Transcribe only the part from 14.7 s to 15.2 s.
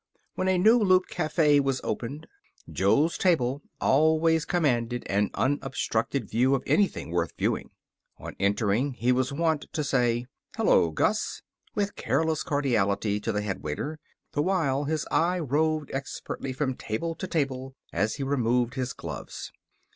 his